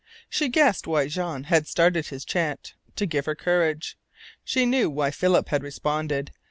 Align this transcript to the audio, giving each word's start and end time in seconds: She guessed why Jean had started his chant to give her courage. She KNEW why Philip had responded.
She 0.31 0.49
guessed 0.49 0.87
why 0.87 1.07
Jean 1.09 1.43
had 1.43 1.67
started 1.67 2.07
his 2.07 2.25
chant 2.25 2.73
to 2.95 3.05
give 3.05 3.27
her 3.27 3.35
courage. 3.35 3.99
She 4.43 4.65
KNEW 4.65 4.89
why 4.89 5.11
Philip 5.11 5.49
had 5.49 5.61
responded. 5.61 6.31